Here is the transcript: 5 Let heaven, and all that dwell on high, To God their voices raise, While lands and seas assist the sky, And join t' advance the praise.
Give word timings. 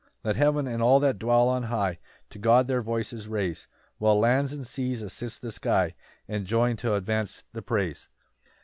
5 0.01 0.09
Let 0.29 0.35
heaven, 0.35 0.65
and 0.67 0.81
all 0.81 0.99
that 1.01 1.19
dwell 1.19 1.47
on 1.47 1.61
high, 1.61 1.99
To 2.31 2.39
God 2.39 2.67
their 2.67 2.81
voices 2.81 3.27
raise, 3.27 3.67
While 3.99 4.17
lands 4.17 4.51
and 4.51 4.65
seas 4.65 5.03
assist 5.03 5.43
the 5.43 5.51
sky, 5.51 5.93
And 6.27 6.47
join 6.47 6.75
t' 6.75 6.87
advance 6.87 7.43
the 7.53 7.61
praise. 7.61 8.09